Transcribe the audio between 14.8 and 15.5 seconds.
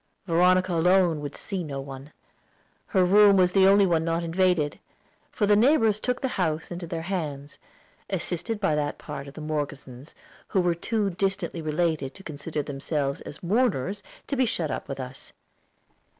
with us.